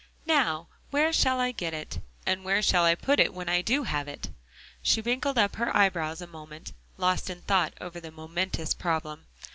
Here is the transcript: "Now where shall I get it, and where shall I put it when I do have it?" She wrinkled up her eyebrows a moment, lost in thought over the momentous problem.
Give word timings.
"Now 0.25 0.65
where 0.89 1.13
shall 1.13 1.39
I 1.39 1.51
get 1.51 1.75
it, 1.75 1.99
and 2.25 2.43
where 2.43 2.63
shall 2.63 2.85
I 2.85 2.95
put 2.95 3.19
it 3.19 3.35
when 3.35 3.47
I 3.47 3.61
do 3.61 3.83
have 3.83 4.07
it?" 4.07 4.29
She 4.81 4.99
wrinkled 4.99 5.37
up 5.37 5.57
her 5.57 5.77
eyebrows 5.77 6.21
a 6.21 6.25
moment, 6.25 6.73
lost 6.97 7.29
in 7.29 7.43
thought 7.43 7.75
over 7.79 7.99
the 7.99 8.09
momentous 8.09 8.73
problem. 8.73 9.27